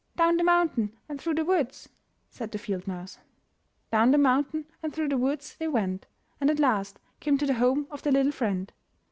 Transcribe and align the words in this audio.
Down 0.15 0.35
the 0.37 0.43
mountain 0.43 0.97
and 1.07 1.21
through 1.21 1.35
the 1.35 1.45
woods," 1.45 1.87
said 2.31 2.51
the 2.51 2.57
field 2.57 2.87
mouse. 2.87 3.19
Down 3.91 4.09
the 4.09 4.17
mountain 4.17 4.65
and 4.81 4.91
through 4.91 5.09
the 5.09 5.15
woods 5.19 5.55
they 5.55 5.67
went, 5.67 6.07
and 6.39 6.49
at 6.49 6.57
last 6.57 6.97
came 7.19 7.37
to 7.37 7.45
the 7.45 7.53
home 7.53 7.85
of 7.91 8.01
their 8.01 8.13
little 8.13 8.31
friend. 8.31 8.73